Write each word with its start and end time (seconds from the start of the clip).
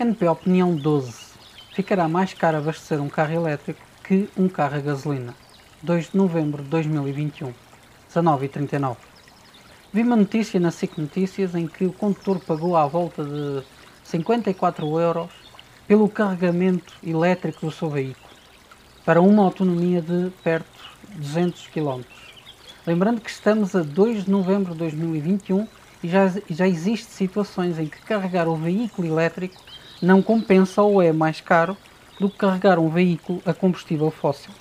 NP 0.00 0.28
Opinião 0.28 0.76
12. 0.76 1.12
Ficará 1.72 2.06
mais 2.06 2.32
caro 2.32 2.58
abastecer 2.58 3.02
um 3.02 3.08
carro 3.08 3.32
elétrico 3.32 3.80
que 4.04 4.28
um 4.36 4.48
carro 4.48 4.76
a 4.76 4.80
gasolina. 4.80 5.34
2 5.82 6.12
de 6.12 6.16
novembro 6.16 6.62
de 6.62 6.68
2021, 6.68 7.52
19h39. 8.08 8.96
Vi 9.92 10.02
uma 10.02 10.14
notícia 10.14 10.60
na 10.60 10.70
SIC 10.70 10.96
Notícias 10.98 11.52
em 11.56 11.66
que 11.66 11.84
o 11.84 11.92
condutor 11.92 12.38
pagou 12.38 12.76
à 12.76 12.86
volta 12.86 13.24
de 13.24 13.64
54 14.04 15.00
euros 15.00 15.32
pelo 15.88 16.08
carregamento 16.08 16.94
elétrico 17.04 17.66
do 17.66 17.72
seu 17.72 17.90
veículo, 17.90 18.30
para 19.04 19.20
uma 19.20 19.42
autonomia 19.42 20.00
de 20.00 20.30
perto 20.44 20.80
de 21.08 21.16
200 21.16 21.66
km. 21.66 22.02
Lembrando 22.86 23.20
que 23.20 23.30
estamos 23.30 23.74
a 23.74 23.82
2 23.82 24.26
de 24.26 24.30
novembro 24.30 24.74
de 24.74 24.78
2021 24.78 25.66
e 26.04 26.08
já, 26.08 26.32
já 26.48 26.68
existem 26.68 27.10
situações 27.10 27.80
em 27.80 27.88
que 27.88 28.00
carregar 28.02 28.46
o 28.46 28.54
veículo 28.54 29.08
elétrico 29.08 29.60
não 30.00 30.22
compensa 30.22 30.80
ou 30.82 31.02
é 31.02 31.12
mais 31.12 31.40
caro 31.40 31.76
do 32.20 32.30
que 32.30 32.38
carregar 32.38 32.78
um 32.78 32.88
veículo 32.88 33.42
a 33.44 33.52
combustível 33.52 34.10
fóssil. 34.10 34.52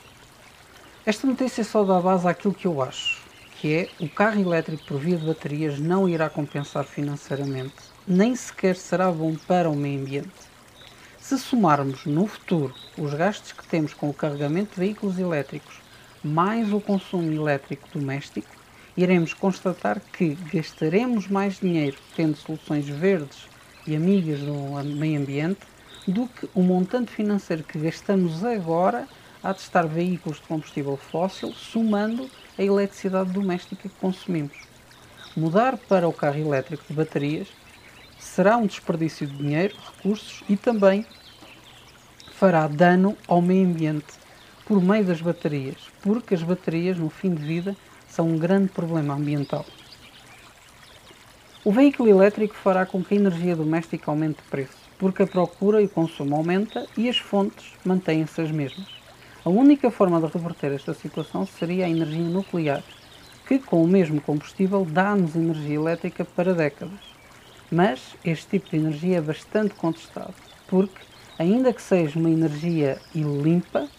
Esta 1.06 1.28
notícia 1.28 1.64
só 1.64 1.84
dá 1.84 2.00
base 2.00 2.28
àquilo 2.28 2.54
que 2.54 2.68
eu 2.68 2.82
acho, 2.82 3.22
que 3.60 3.74
é 3.74 3.90
o 4.00 4.10
carro 4.10 4.42
elétrico 4.42 4.86
por 4.86 5.00
via 5.00 5.18
de 5.18 5.26
baterias 5.26 5.80
não 5.80 6.10
irá 6.10 6.30
compensar 6.30 6.84
financeiramente, 6.84 7.76
nem 8.08 8.36
sequer 8.36 8.76
será 8.76 9.12
bom 9.12 9.36
para 9.48 9.70
o 9.70 9.76
meio 9.76 10.02
ambiente. 10.02 10.30
Se 11.20 11.38
somarmos 11.38 12.06
no 12.06 12.26
futuro 12.26 12.74
os 12.98 13.14
gastos 13.14 13.52
que 13.52 13.68
temos 13.68 13.94
com 13.94 14.10
o 14.10 14.14
carregamento 14.14 14.76
de 14.76 14.80
veículos 14.80 15.20
elétricos 15.20 15.80
mais 16.24 16.74
o 16.74 16.82
consumo 16.82 17.32
elétrico 17.32 17.88
doméstico, 17.94 18.50
iremos 18.96 19.34
constatar 19.34 20.02
que 20.14 20.36
gastaremos 20.52 21.28
mais 21.28 21.60
dinheiro 21.60 21.98
tendo 22.16 22.36
soluções 22.36 22.88
verdes 22.88 23.48
e 23.88 23.96
amigas 23.96 24.40
do 24.40 24.54
meio 24.84 25.20
ambiente 25.20 25.62
do 26.08 26.28
que 26.28 26.50
o 26.54 26.62
montante 26.62 27.12
financeiro 27.12 27.64
que 27.64 27.80
gastamos 27.80 28.44
agora 28.44 29.08
a 29.44 29.54
testar 29.54 29.88
veículos 29.88 30.40
de 30.40 30.48
combustível 30.48 30.98
fóssil, 30.98 31.54
somando 31.54 32.30
a 32.58 32.64
eletricidade 32.64 33.32
doméstica 33.32 33.90
que 33.90 33.96
consumimos. 33.96 34.58
Mudar 35.36 35.78
para 35.78 36.08
o 36.08 36.14
carro 36.14 36.40
elétrico 36.40 36.84
de 36.88 36.94
baterias 36.94 37.48
será 38.18 38.58
um 38.58 38.66
desperdício 38.66 39.28
de 39.28 39.38
dinheiro, 39.38 39.76
recursos 39.96 40.44
e 40.50 40.58
também 40.58 41.06
fará 42.34 42.68
dano 42.68 43.18
ao 43.28 43.42
meio 43.42 43.68
ambiente 43.68 44.14
por 44.66 44.82
meio 44.82 45.06
das 45.06 45.22
baterias, 45.22 45.78
porque 46.02 46.36
as 46.36 46.44
baterias, 46.44 46.98
no 46.98 47.10
fim 47.10 47.34
de 47.34 47.42
vida, 47.42 47.76
são 48.08 48.28
um 48.28 48.38
grande 48.38 48.70
problema 48.70 49.14
ambiental. 49.14 49.66
O 51.68 51.72
veículo 51.74 52.08
elétrico 52.08 52.56
fará 52.56 52.86
com 52.86 53.04
que 53.04 53.14
a 53.14 53.18
energia 53.18 53.54
doméstica 53.54 54.10
aumente 54.10 54.38
de 54.38 54.50
preço, 54.50 54.78
porque 54.98 55.24
a 55.24 55.28
procura 55.28 55.82
e 55.82 55.86
o 55.86 55.90
consumo 55.90 56.38
aumenta 56.38 56.88
e 56.96 57.10
as 57.10 57.18
fontes 57.18 57.74
mantêm-se 57.84 58.40
as 58.40 58.50
mesmas. 58.50 58.88
A 59.44 59.50
única 59.50 59.92
forma 59.92 60.22
de 60.22 60.28
reverter 60.28 60.72
esta 60.72 60.94
situação 60.94 61.46
seria 61.46 61.86
a 61.86 61.90
energia 61.90 62.24
nuclear, 62.24 62.82
que 63.46 63.60
com 63.60 63.84
o 63.84 63.88
mesmo 63.88 64.22
combustível 64.22 64.86
dá-nos 64.86 65.36
energia 65.36 65.76
elétrica 65.76 66.24
para 66.24 66.54
décadas. 66.54 67.02
Mas 67.70 68.16
este 68.24 68.48
tipo 68.52 68.70
de 68.70 68.78
energia 68.78 69.18
é 69.18 69.22
bastante 69.22 69.76
contestado, 69.76 70.36
porque, 70.70 71.02
ainda 71.38 71.74
que 71.74 71.82
seja 71.82 72.18
uma 72.18 72.30
energia 72.30 72.98
limpa, 73.14 73.90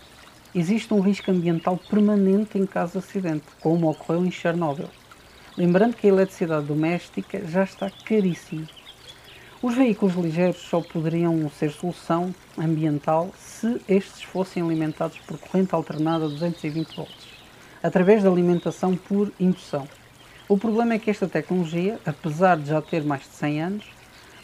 existe 0.54 0.94
um 0.94 1.00
risco 1.00 1.30
ambiental 1.30 1.76
permanente 1.76 2.56
em 2.56 2.64
caso 2.64 2.92
de 2.92 2.98
acidente, 3.00 3.44
como 3.60 3.90
ocorreu 3.90 4.24
em 4.24 4.30
Chernobyl. 4.30 4.88
Lembrando 5.58 5.96
que 5.96 6.06
a 6.06 6.10
eletricidade 6.10 6.66
doméstica 6.66 7.44
já 7.44 7.64
está 7.64 7.90
caríssima. 7.90 8.68
Os 9.60 9.74
veículos 9.74 10.14
ligeiros 10.14 10.58
só 10.58 10.80
poderiam 10.80 11.50
ser 11.50 11.72
solução 11.72 12.32
ambiental 12.56 13.32
se 13.36 13.80
estes 13.88 14.22
fossem 14.22 14.62
alimentados 14.62 15.18
por 15.18 15.36
corrente 15.36 15.74
alternada 15.74 16.26
a 16.26 16.28
220 16.28 16.94
volts, 16.94 17.26
através 17.82 18.22
da 18.22 18.30
alimentação 18.30 18.94
por 18.94 19.32
indução. 19.40 19.88
O 20.48 20.56
problema 20.56 20.94
é 20.94 20.98
que 21.00 21.10
esta 21.10 21.26
tecnologia, 21.26 21.98
apesar 22.06 22.56
de 22.56 22.68
já 22.68 22.80
ter 22.80 23.02
mais 23.02 23.22
de 23.22 23.34
100 23.34 23.60
anos, 23.60 23.84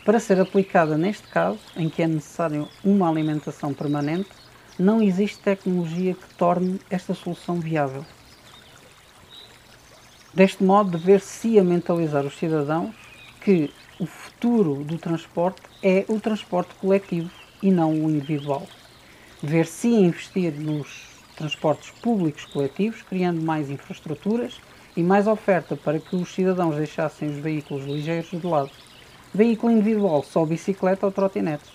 para 0.05 0.19
ser 0.19 0.41
aplicada 0.41 0.99
neste 0.99 1.29
caso, 1.29 1.61
em 1.77 1.89
que 1.89 2.03
é 2.03 2.09
necessária 2.09 2.67
uma 2.85 3.09
alimentação 3.09 3.73
permanente, 3.73 4.31
não 4.77 5.01
existe 5.01 5.39
tecnologia 5.39 6.13
que 6.13 6.35
torne 6.35 6.81
esta 6.91 7.15
solução 7.15 7.61
viável. 7.61 8.05
Deste 10.35 10.65
modo, 10.65 10.99
dever-se 10.99 11.61
a 11.61 11.63
mentalizar 11.63 12.27
os 12.27 12.37
cidadãos 12.37 12.93
que 13.41 13.71
o 14.01 14.07
futuro 14.07 14.83
do 14.83 14.99
transporte 14.99 15.63
é 15.81 16.05
o 16.09 16.19
transporte 16.19 16.75
coletivo 16.75 17.31
e 17.63 17.71
não 17.71 17.93
o 17.93 18.11
individual. 18.11 18.67
Dever-se 19.41 19.87
investir 19.87 20.53
nos 20.55 21.07
transportes 21.37 21.91
públicos 22.03 22.47
coletivos, 22.47 23.01
criando 23.03 23.41
mais 23.43 23.71
infraestruturas 23.71 24.61
e 24.97 25.05
mais 25.05 25.29
oferta 25.29 25.77
para 25.77 26.01
que 26.01 26.17
os 26.17 26.35
cidadãos 26.35 26.75
deixassem 26.75 27.29
os 27.29 27.37
veículos 27.37 27.85
ligeiros 27.85 28.29
de 28.29 28.45
lado. 28.45 28.73
Veículo 29.33 29.73
individual, 29.73 30.25
só 30.25 30.45
bicicleta 30.45 31.07
ou 31.07 31.13
trotinetes. 31.13 31.71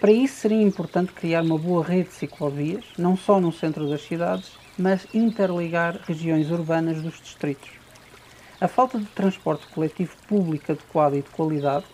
Para 0.00 0.10
isso 0.10 0.34
seria 0.34 0.60
importante 0.60 1.12
criar 1.12 1.42
uma 1.42 1.56
boa 1.56 1.84
rede 1.84 2.08
de 2.08 2.14
ciclovias, 2.16 2.84
não 2.98 3.16
só 3.16 3.38
no 3.38 3.52
centro 3.52 3.88
das 3.88 4.02
cidades, 4.02 4.50
mas 4.76 5.06
interligar 5.14 6.00
regiões 6.08 6.50
urbanas 6.50 7.00
dos 7.00 7.20
distritos. 7.20 7.83
A 8.64 8.68
falta 8.68 8.98
de 8.98 9.04
transporte 9.04 9.66
coletivo 9.66 10.16
público 10.26 10.72
adequado 10.72 11.16
e 11.16 11.20
de 11.20 11.28
qualidade, 11.28 11.84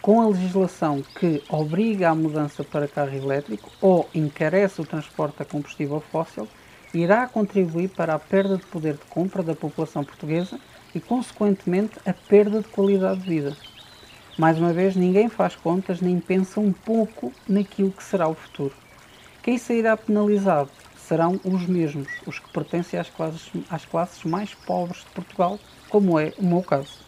com 0.00 0.20
a 0.20 0.28
legislação 0.28 1.02
que 1.18 1.42
obriga 1.48 2.08
a 2.08 2.14
mudança 2.14 2.62
para 2.62 2.86
carro 2.86 3.16
elétrico 3.16 3.68
ou 3.80 4.08
encarece 4.14 4.80
o 4.80 4.86
transporte 4.86 5.42
a 5.42 5.44
combustível 5.44 6.00
fóssil, 6.12 6.46
irá 6.94 7.26
contribuir 7.26 7.88
para 7.88 8.14
a 8.14 8.18
perda 8.20 8.56
de 8.56 8.64
poder 8.66 8.94
de 8.94 9.04
compra 9.06 9.42
da 9.42 9.56
população 9.56 10.04
portuguesa 10.04 10.56
e, 10.94 11.00
consequentemente, 11.00 11.98
a 12.06 12.12
perda 12.12 12.60
de 12.60 12.68
qualidade 12.68 13.20
de 13.20 13.28
vida. 13.28 13.56
Mais 14.38 14.56
uma 14.56 14.72
vez, 14.72 14.94
ninguém 14.94 15.28
faz 15.28 15.56
contas 15.56 16.00
nem 16.00 16.20
pensa 16.20 16.60
um 16.60 16.72
pouco 16.72 17.32
naquilo 17.48 17.90
que 17.90 18.04
será 18.04 18.28
o 18.28 18.34
futuro. 18.34 18.72
Quem 19.42 19.58
sairá 19.58 19.96
penalizado 19.96 20.70
serão 21.04 21.40
os 21.44 21.66
mesmos, 21.66 22.08
os 22.26 22.40
que 22.40 22.48
pertencem 22.50 22.98
às 22.98 23.10
classes, 23.10 23.50
às 23.68 23.84
classes 23.86 24.24
mais 24.24 24.54
pobres 24.54 25.04
de 25.04 25.10
Portugal, 25.12 25.62
como 25.88 26.18
é 26.18 26.34
o 26.38 26.46
meu 26.46 26.62
caso. 26.64 27.03